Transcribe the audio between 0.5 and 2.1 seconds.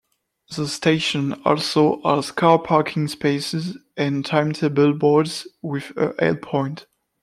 The station also